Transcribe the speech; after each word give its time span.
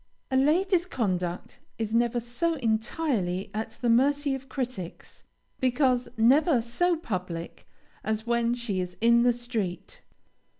A 0.31 0.35
lady's 0.35 0.87
conduct 0.87 1.59
is 1.77 1.93
never 1.93 2.19
so 2.19 2.55
entirely 2.55 3.51
at 3.53 3.77
the 3.83 3.87
mercy 3.87 4.33
of 4.33 4.49
critics, 4.49 5.25
because 5.59 6.09
never 6.17 6.59
so 6.59 6.97
public, 6.97 7.67
as 8.03 8.25
when 8.25 8.55
she 8.55 8.79
is 8.79 8.97
in 8.99 9.21
the 9.21 9.31
street. 9.31 10.01